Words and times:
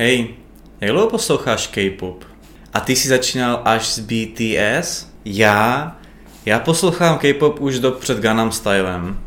Hej, 0.00 0.34
jak 0.80 0.90
dlouho 0.90 1.10
posloucháš 1.10 1.66
K-pop? 1.66 2.24
A 2.72 2.80
ty 2.80 2.96
jsi 2.96 3.08
začínal 3.08 3.62
až 3.64 3.86
s 3.86 3.98
BTS? 3.98 5.06
Já? 5.24 5.96
Já 6.46 6.58
poslouchám 6.58 7.18
K-pop 7.18 7.60
už 7.60 7.78
do 7.78 7.92
před 7.92 8.18
Gangnam 8.18 8.52
Stylem. 8.52 9.18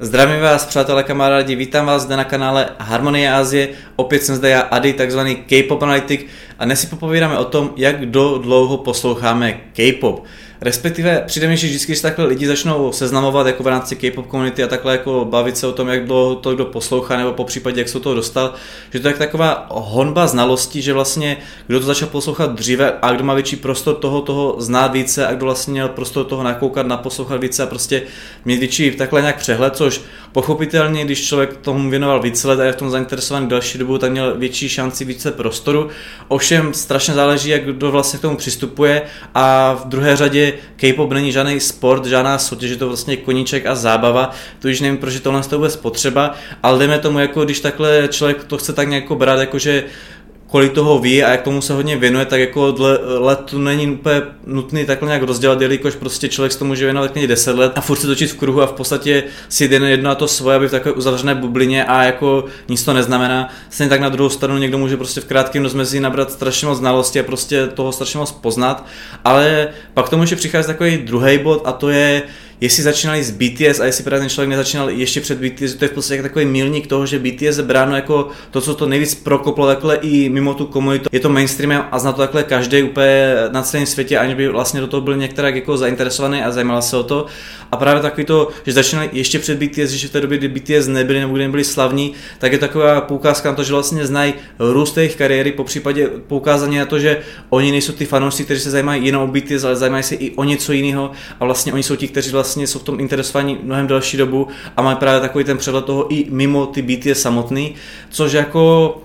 Zdravím 0.00 0.40
vás, 0.40 0.66
přátelé, 0.66 1.02
kamarádi, 1.02 1.56
vítám 1.56 1.86
vás 1.86 2.02
zde 2.02 2.16
na 2.16 2.24
kanále 2.24 2.68
Harmonie 2.78 3.32
Asie. 3.32 3.68
Opět 3.96 4.24
jsem 4.24 4.36
zde 4.36 4.50
já, 4.50 4.60
Ady, 4.60 4.92
takzvaný 4.92 5.36
K-pop 5.36 5.82
analytik 5.82 6.26
a 6.58 6.64
dnes 6.64 6.80
si 6.80 6.86
popovídáme 6.86 7.38
o 7.38 7.44
tom, 7.44 7.72
jak 7.76 8.06
do 8.06 8.38
dlouho 8.38 8.76
posloucháme 8.76 9.60
K-pop. 9.72 10.24
Respektive 10.60 11.22
přijde 11.26 11.48
mi, 11.48 11.56
že 11.56 11.66
vždycky, 11.66 11.92
když 11.92 12.00
takhle 12.00 12.24
lidi 12.24 12.46
začnou 12.46 12.92
seznamovat 12.92 13.46
jako 13.46 13.62
v 13.62 13.66
rámci 13.66 13.96
K-pop 13.96 14.26
komunity 14.26 14.64
a 14.64 14.66
takhle 14.66 14.92
jako 14.92 15.26
bavit 15.30 15.56
se 15.56 15.66
o 15.66 15.72
tom, 15.72 15.88
jak 15.88 16.06
dlouho 16.06 16.34
to 16.34 16.54
kdo 16.54 16.64
poslouchá, 16.64 17.16
nebo 17.16 17.32
po 17.32 17.44
případě, 17.44 17.80
jak 17.80 17.88
se 17.88 18.00
toho 18.00 18.14
dostal, 18.14 18.54
že 18.92 19.00
to 19.00 19.08
je 19.08 19.14
taková 19.14 19.66
honba 19.70 20.26
znalostí, 20.26 20.82
že 20.82 20.92
vlastně 20.92 21.36
kdo 21.66 21.80
to 21.80 21.86
začal 21.86 22.08
poslouchat 22.08 22.54
dříve 22.54 22.92
a 23.02 23.12
kdo 23.12 23.24
má 23.24 23.34
větší 23.34 23.56
prostor 23.56 23.94
toho, 23.94 24.20
toho 24.20 24.56
znát 24.58 24.92
více 24.92 25.26
a 25.26 25.34
kdo 25.34 25.44
vlastně 25.44 25.72
měl 25.72 25.88
prostor 25.88 26.24
toho 26.24 26.42
nakoukat, 26.42 26.86
naposlouchat 26.86 27.40
více 27.40 27.62
a 27.62 27.66
prostě 27.66 28.02
mít 28.44 28.58
větší 28.58 28.90
takhle 28.90 29.20
nějak 29.20 29.36
přehled, 29.36 29.76
což 29.76 30.00
pochopitelně, 30.32 31.04
když 31.04 31.26
člověk 31.26 31.56
tomu 31.56 31.90
věnoval 31.90 32.20
více 32.20 32.48
let 32.48 32.60
a 32.60 32.64
je 32.64 32.72
v 32.72 32.76
tom 32.76 32.90
zainteresovaný 32.90 33.48
další 33.48 33.78
dobu, 33.78 33.98
tak 33.98 34.10
měl 34.10 34.38
větší 34.38 34.68
šanci, 34.68 35.04
více 35.04 35.32
prostoru. 35.32 35.88
Ovšem 36.28 36.47
strašně 36.72 37.14
záleží, 37.14 37.48
jak 37.48 37.64
kdo 37.64 37.90
vlastně 37.90 38.18
k 38.18 38.22
tomu 38.22 38.36
přistupuje 38.36 39.02
a 39.34 39.74
v 39.74 39.88
druhé 39.88 40.16
řadě 40.16 40.52
K-pop 40.76 41.12
není 41.12 41.32
žádný 41.32 41.60
sport, 41.60 42.06
žádná 42.06 42.38
soutěž, 42.38 42.70
je 42.70 42.76
to 42.76 42.86
vlastně 42.86 43.16
koníček 43.16 43.66
a 43.66 43.74
zábava, 43.74 44.30
to 44.58 44.68
už 44.68 44.80
nevím, 44.80 44.98
proč 44.98 45.20
tohle 45.20 45.40
je 45.40 45.56
vůbec 45.56 45.76
potřeba, 45.76 46.34
ale 46.62 46.78
jdeme 46.78 46.98
tomu, 46.98 47.18
jako 47.18 47.44
když 47.44 47.60
takhle 47.60 48.08
člověk 48.10 48.44
to 48.44 48.58
chce 48.58 48.72
tak 48.72 48.88
nějak 48.88 49.12
brát, 49.12 49.40
jako 49.40 49.58
že 49.58 49.84
kolik 50.50 50.72
toho 50.72 50.98
ví 50.98 51.22
a 51.24 51.30
jak 51.30 51.42
tomu 51.42 51.62
se 51.62 51.72
hodně 51.72 51.96
věnuje, 51.96 52.24
tak 52.24 52.40
jako 52.40 52.72
to 53.44 53.58
není 53.58 53.90
úplně 53.90 54.22
nutný 54.46 54.84
takhle 54.84 55.06
nějak 55.06 55.22
rozdělat, 55.22 55.60
jelikož 55.60 55.94
prostě 55.94 56.28
člověk 56.28 56.52
se 56.52 56.58
tomu 56.58 56.68
může 56.68 56.84
věnovat 56.84 57.10
klidně 57.10 57.28
10 57.28 57.56
let 57.56 57.72
a 57.74 57.80
furt 57.80 57.96
se 57.96 58.06
točit 58.06 58.30
v 58.30 58.36
kruhu 58.36 58.62
a 58.62 58.66
v 58.66 58.72
podstatě 58.72 59.24
si 59.48 59.68
jde 59.68 59.76
jedno 59.76 60.10
a 60.10 60.14
to 60.14 60.28
svoje, 60.28 60.56
aby 60.56 60.68
v 60.68 60.70
takové 60.70 60.94
uzavřené 60.94 61.34
bublině 61.34 61.84
a 61.84 62.02
jako 62.02 62.44
nic 62.68 62.84
to 62.84 62.92
neznamená. 62.92 63.48
Stejně 63.70 63.90
tak 63.90 64.00
na 64.00 64.08
druhou 64.08 64.30
stranu 64.30 64.58
někdo 64.58 64.78
může 64.78 64.96
prostě 64.96 65.20
v 65.20 65.24
krátkém 65.24 65.62
rozmezí 65.62 66.00
nabrat 66.00 66.32
strašně 66.32 66.66
moc 66.66 66.78
znalosti 66.78 67.20
a 67.20 67.22
prostě 67.22 67.66
toho 67.66 67.92
strašně 67.92 68.18
moc 68.18 68.32
poznat, 68.32 68.86
ale 69.24 69.68
pak 69.94 70.08
tomu 70.08 70.22
ještě 70.22 70.36
přichází 70.36 70.66
takový 70.66 70.98
druhý 70.98 71.38
bod 71.38 71.62
a 71.64 71.72
to 71.72 71.88
je, 71.88 72.22
jestli 72.60 72.82
začínali 72.82 73.24
s 73.24 73.30
BTS 73.30 73.80
a 73.80 73.84
jestli 73.84 74.04
právě 74.04 74.20
ten 74.20 74.28
člověk 74.28 74.50
nezačínal 74.50 74.90
ještě 74.90 75.20
před 75.20 75.38
BTS, 75.38 75.74
to 75.74 75.84
je 75.84 75.88
v 75.88 75.92
podstatě 75.92 76.22
takový 76.22 76.44
milník 76.44 76.86
toho, 76.86 77.06
že 77.06 77.18
BTS 77.18 77.56
je 77.56 77.62
bráno 77.62 77.96
jako 77.96 78.28
to, 78.50 78.60
co 78.60 78.74
to 78.74 78.86
nejvíc 78.86 79.14
prokoplo 79.14 79.66
takhle 79.66 79.96
i 79.96 80.28
mimo 80.40 80.54
tu 80.54 80.66
komunitu. 80.66 81.08
Je 81.12 81.20
to 81.20 81.28
mainstream 81.28 81.86
a 81.90 81.98
zná 81.98 82.12
to 82.12 82.18
takhle 82.18 82.42
každý 82.42 82.82
úplně 82.82 83.34
na 83.52 83.62
celém 83.62 83.86
světě, 83.86 84.18
aniž 84.18 84.34
by 84.34 84.48
vlastně 84.48 84.80
do 84.80 84.86
toho 84.86 85.00
byl 85.00 85.16
některá 85.16 85.48
jako 85.48 85.76
zainteresovaný 85.76 86.42
a 86.42 86.50
zajímal 86.50 86.82
se 86.82 86.96
o 86.96 87.02
to. 87.02 87.26
A 87.72 87.76
právě 87.76 88.02
takový 88.02 88.24
to, 88.24 88.48
že 88.66 88.72
začínali 88.72 89.10
ještě 89.12 89.38
před 89.38 89.58
BTS, 89.58 89.90
že 89.90 90.08
v 90.08 90.10
té 90.10 90.20
době, 90.20 90.38
kdy 90.38 90.48
BTS 90.48 90.86
nebyli 90.86 91.20
nebo 91.20 91.34
kdy 91.34 91.44
nebyli 91.44 91.64
slavní, 91.64 92.12
tak 92.38 92.52
je 92.52 92.58
taková 92.58 93.00
poukázka 93.00 93.50
na 93.50 93.56
to, 93.56 93.64
že 93.64 93.72
vlastně 93.72 94.06
znají 94.06 94.34
růst 94.58 94.96
jejich 94.96 95.16
kariéry, 95.16 95.52
po 95.52 95.64
případě 95.64 96.08
poukázání 96.26 96.78
na 96.78 96.86
to, 96.86 96.98
že 96.98 97.20
oni 97.50 97.70
nejsou 97.70 97.92
ty 97.92 98.06
fanoušci, 98.06 98.44
kteří 98.44 98.60
se 98.60 98.70
zajímají 98.70 99.06
jenom 99.06 99.22
o 99.22 99.26
BTS, 99.26 99.64
ale 99.64 99.76
zajímají 99.76 100.02
se 100.02 100.14
i 100.14 100.30
o 100.30 100.44
něco 100.44 100.72
jiného 100.72 101.10
a 101.40 101.44
vlastně 101.44 101.72
oni 101.72 101.82
jsou 101.82 101.96
ti, 101.96 102.08
kteří 102.08 102.30
vlastně 102.30 102.66
jsou 102.66 102.78
v 102.78 102.82
tom 102.82 103.00
interesovaní 103.00 103.58
mnohem 103.62 103.86
delší 103.86 104.16
dobu 104.16 104.48
a 104.76 104.82
mají 104.82 104.96
právě 104.96 105.20
takový 105.20 105.44
ten 105.44 105.58
přehled 105.58 105.84
toho 105.84 106.12
i 106.14 106.26
mimo 106.30 106.66
ty 106.66 106.82
BTS 106.82 107.22
samotný, 107.22 107.74
což 108.10 108.32
jako 108.32 109.02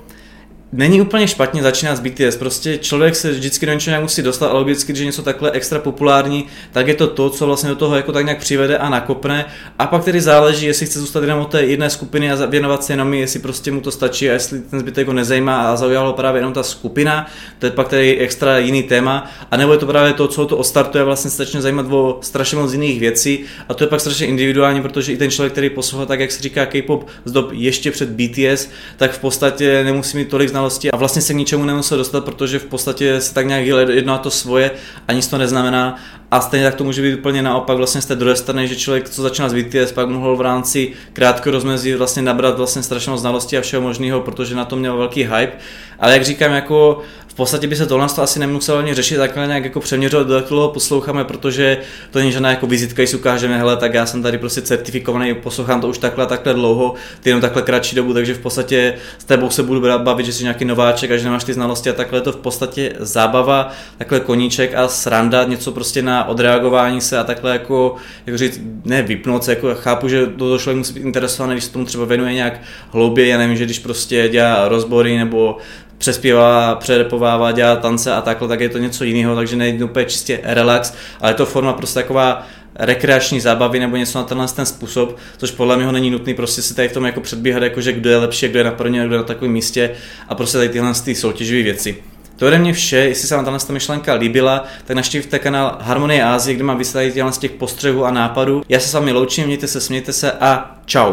není 0.74 1.02
úplně 1.02 1.28
špatně 1.28 1.64
začínat 1.64 1.96
s 1.96 2.00
BTS, 2.00 2.36
prostě 2.38 2.78
člověk 2.78 3.16
se 3.16 3.32
vždycky 3.32 3.66
do 3.66 3.74
něčeho 3.74 4.02
musí 4.02 4.22
dostat 4.22 4.48
a 4.48 4.54
logicky, 4.54 4.94
je 5.00 5.06
něco 5.06 5.24
takhle 5.24 5.52
extra 5.52 5.80
populární, 5.80 6.46
tak 6.72 6.88
je 6.88 6.94
to 6.94 7.08
to, 7.08 7.30
co 7.30 7.46
vlastně 7.46 7.70
do 7.70 7.76
toho 7.76 7.96
jako 7.96 8.12
tak 8.12 8.26
nějak 8.26 8.40
přivede 8.40 8.78
a 8.78 8.90
nakopne. 8.90 9.46
A 9.80 9.88
pak 9.88 10.04
tedy 10.04 10.22
záleží, 10.22 10.66
jestli 10.66 10.86
chce 10.86 11.00
zůstat 11.00 11.24
jenom 11.24 11.40
o 11.40 11.46
té 11.46 11.64
jedné 11.64 11.90
skupiny 11.90 12.32
a 12.32 12.46
věnovat 12.46 12.84
se 12.84 12.94
jenom 12.94 13.14
jestli 13.14 13.40
prostě 13.40 13.72
mu 13.72 13.82
to 13.82 13.92
stačí 13.92 14.30
a 14.30 14.34
jestli 14.34 14.60
ten 14.60 14.80
zbytek 14.80 15.08
ho 15.08 15.14
nezajímá 15.14 15.62
a 15.62 15.76
zaujalo 15.76 16.14
právě 16.14 16.40
jenom 16.40 16.54
ta 16.54 16.64
skupina, 16.64 17.28
to 17.60 17.66
je 17.66 17.72
pak 17.72 17.88
tedy 17.88 18.18
extra 18.18 18.58
jiný 18.58 18.84
téma, 18.84 19.32
a 19.52 19.58
nebo 19.58 19.72
je 19.72 19.78
to 19.78 19.86
právě 19.86 20.14
to, 20.14 20.28
co 20.28 20.46
to 20.46 20.58
ostartuje, 20.58 21.04
vlastně 21.04 21.32
strašně 21.32 21.62
zajímat 21.62 21.86
o 21.90 22.18
strašně 22.22 22.58
moc 22.58 22.72
jiných 22.72 23.00
věcí. 23.00 23.44
A 23.70 23.74
to 23.74 23.84
je 23.84 23.88
pak 23.88 24.00
strašně 24.00 24.28
individuální, 24.28 24.82
protože 24.82 25.14
i 25.14 25.18
ten 25.18 25.32
člověk, 25.32 25.52
který 25.52 25.70
poslouchá 25.70 26.06
tak, 26.06 26.20
jak 26.20 26.32
se 26.32 26.42
říká 26.42 26.66
K-pop 26.66 27.08
z 27.26 27.32
dob 27.32 27.50
ještě 27.52 27.92
před 27.92 28.10
BTS, 28.10 28.70
tak 28.98 29.12
v 29.12 29.20
podstatě 29.20 29.84
nemusí 29.84 30.18
mít 30.18 30.30
tolik 30.30 30.50
znalostí 30.50 30.63
znalosti 30.64 30.92
a 30.92 30.98
vlastně 30.98 31.22
se 31.22 31.34
k 31.34 31.38
ničemu 31.38 31.66
nemusel 31.66 31.98
dostat, 31.98 32.26
protože 32.26 32.60
v 32.60 32.66
podstatě 32.66 33.22
se 33.22 33.34
tak 33.34 33.48
nějak 33.48 33.66
jedno 33.66 34.14
a 34.14 34.18
to 34.18 34.32
svoje 34.32 34.72
a 35.08 35.14
nic 35.14 35.28
to 35.28 35.38
neznamená 35.38 35.96
a 36.32 36.42
stejně 36.42 36.66
tak 36.66 36.76
to 36.76 36.84
může 36.84 37.02
být 37.02 37.20
úplně 37.20 37.42
naopak 37.42 37.78
vlastně 37.78 38.02
z 38.02 38.06
té 38.06 38.16
druhé 38.16 38.36
strany, 38.36 38.68
že 38.68 38.76
člověk, 38.76 39.10
co 39.10 39.22
začíná 39.22 39.50
z 39.50 39.54
BTS, 39.54 39.92
pak 39.92 40.10
mohl 40.10 40.36
v 40.36 40.42
rámci 40.42 40.94
krátkého 41.14 41.52
rozmezí 41.52 41.94
vlastně 41.94 42.22
nabrat 42.22 42.58
vlastně 42.58 42.84
strašnou 42.84 43.18
znalosti 43.18 43.58
a 43.58 43.62
všeho 43.62 43.82
možného, 43.82 44.22
protože 44.22 44.56
na 44.56 44.66
to 44.66 44.76
měl 44.76 44.98
velký 44.98 45.24
hype. 45.24 45.58
Ale 46.00 46.14
jak 46.14 46.26
říkám, 46.26 46.52
jako 46.52 47.02
v 47.34 47.36
podstatě 47.36 47.68
by 47.68 47.76
se 47.76 47.86
tohle 47.86 48.08
asi 48.18 48.40
nemuselo 48.40 48.78
ani 48.78 48.94
řešit, 48.94 49.18
takhle 49.18 49.48
nějak 49.48 49.64
jako 49.64 49.80
přeměřovat, 49.80 50.28
do 50.28 50.36
jakého 50.36 50.70
posloucháme, 50.70 51.24
protože 51.24 51.78
to 52.12 52.20
není 52.20 52.32
žádná 52.32 52.50
jako 52.50 52.68
vizitka, 52.68 53.02
když 53.02 53.14
ukážeme, 53.14 53.58
hele, 53.58 53.78
tak 53.78 53.94
já 53.94 54.06
jsem 54.06 54.24
tady 54.24 54.38
prostě 54.38 54.62
certifikovaný, 54.62 55.34
poslouchám 55.34 55.82
to 55.82 55.88
už 55.88 55.98
takhle 55.98 56.26
takhle 56.26 56.54
dlouho, 56.54 56.94
ty 57.22 57.30
jenom 57.30 57.42
takhle 57.42 57.62
kratší 57.62 57.96
dobu, 57.96 58.14
takže 58.14 58.34
v 58.34 58.40
podstatě 58.40 58.94
s 59.18 59.24
tebou 59.24 59.50
se 59.50 59.64
budu 59.64 59.82
bavit, 59.98 60.26
že 60.26 60.34
jsi 60.34 60.44
nějaký 60.44 60.66
nováček 60.66 61.12
a 61.12 61.18
že 61.18 61.24
nemáš 61.24 61.44
ty 61.44 61.54
znalosti 61.54 61.90
a 61.90 61.94
takhle 61.94 62.18
je 62.18 62.22
to 62.22 62.32
v 62.32 62.38
podstatě 62.38 62.94
zábava, 63.00 63.72
takhle 63.98 64.20
koníček 64.20 64.76
a 64.76 64.88
sranda, 64.88 65.44
něco 65.44 65.72
prostě 65.72 66.02
na 66.02 66.28
odreagování 66.28 67.02
se 67.02 67.18
a 67.18 67.24
takhle 67.24 67.52
jako, 67.52 67.96
jako 68.26 68.38
říct, 68.38 68.62
ne 68.86 69.02
vypnout 69.02 69.44
se, 69.44 69.52
jako 69.52 69.76
chápu, 69.76 70.08
že 70.08 70.28
to 70.28 70.60
člověk 70.60 70.78
musí 70.78 70.94
být 70.94 71.02
interesovaný, 71.02 71.54
když 71.54 71.64
se 71.64 71.72
tomu 71.72 71.86
třeba 71.86 72.06
věnuje 72.06 72.34
nějak 72.34 72.62
hlouběji, 72.92 73.30
já 73.30 73.38
nevím, 73.38 73.58
že 73.58 73.66
když 73.66 73.80
prostě 73.80 74.30
dělá 74.30 74.68
rozbory 74.68 75.18
nebo 75.18 75.58
přespívá, 76.04 76.76
přerepovává, 76.76 77.52
dělá 77.52 77.76
tance 77.76 78.14
a 78.14 78.22
takhle, 78.22 78.48
tak 78.48 78.60
je 78.60 78.70
to 78.70 78.78
něco 78.78 79.04
jiného, 79.04 79.36
takže 79.36 79.56
nejde 79.56 79.86
úplně 79.86 80.06
čistě 80.06 80.40
relax, 80.44 80.94
ale 81.22 81.32
je 81.32 81.36
to 81.36 81.46
forma 81.46 81.74
prostě 81.74 82.00
taková 82.00 82.48
rekreační 82.76 83.40
zábavy 83.40 83.80
nebo 83.80 83.96
něco 83.96 84.18
na 84.18 84.24
tenhle 84.24 84.48
ten 84.48 84.66
způsob, 84.66 85.18
což 85.38 85.52
podle 85.52 85.78
mě 85.78 85.92
není 85.92 86.12
nutný 86.12 86.34
prostě 86.34 86.62
si 86.62 86.76
tady 86.76 86.90
v 86.90 86.94
tom 86.94 87.06
jako 87.06 87.22
předbíhat, 87.22 87.64
jako 87.64 87.82
že 87.82 87.94
kdo 87.94 88.10
je 88.10 88.18
lepší, 88.18 88.48
kdo 88.48 88.60
je 88.60 88.66
na 88.66 88.72
první, 88.72 89.00
kdo 89.00 89.16
je 89.16 89.18
na 89.18 89.24
takovém 89.24 89.52
místě 89.54 89.92
a 90.30 90.36
prostě 90.36 90.58
tady 90.58 90.70
tyhle 90.70 90.94
ty 91.06 91.16
soutěživé 91.16 91.64
věci. 91.64 92.04
To 92.36 92.48
ode 92.48 92.58
mě 92.58 92.74
vše, 92.74 92.98
jestli 92.98 93.28
se 93.28 93.36
vám 93.36 93.46
tahle 93.46 93.60
myšlenka 93.72 94.14
líbila, 94.14 94.64
tak 94.86 94.96
naštěvte 94.96 95.40
kanál 95.40 95.78
Harmonie 95.82 96.24
Ázie, 96.24 96.56
kde 96.56 96.64
mám 96.64 96.78
vysvětlit 96.78 97.24
z 97.30 97.38
těch 97.38 97.52
postřehů 97.52 98.06
a 98.06 98.12
nápadů. 98.12 98.64
Já 98.70 98.80
se 98.80 98.88
s 98.88 98.94
vámi 98.94 99.12
loučím, 99.12 99.46
mějte 99.46 99.68
se, 99.68 99.82
smějte 99.82 100.14
se 100.14 100.32
a 100.32 100.76
čau. 100.86 101.12